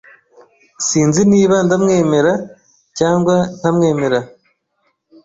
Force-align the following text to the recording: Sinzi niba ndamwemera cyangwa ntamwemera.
Sinzi 0.87 1.21
niba 1.31 1.55
ndamwemera 1.65 2.33
cyangwa 2.97 3.35
ntamwemera. 3.59 4.19